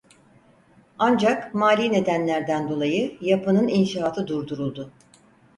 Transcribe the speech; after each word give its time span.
Ancak 0.99 1.53
mali 1.55 1.91
nedenlerden 1.93 2.69
dolayı 2.69 3.17
yapının 3.21 3.67
inşaatı 3.67 4.27
durduruldu. 4.27 4.91